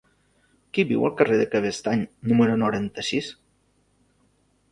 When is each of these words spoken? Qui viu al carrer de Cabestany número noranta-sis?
Qui 0.77 0.85
viu 0.91 1.03
al 1.09 1.13
carrer 1.19 1.35
de 1.41 1.45
Cabestany 1.51 2.01
número 2.31 2.55
noranta-sis? 2.63 3.31